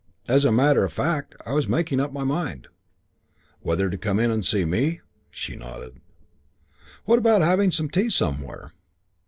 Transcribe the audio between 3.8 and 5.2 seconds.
to come in and see me?"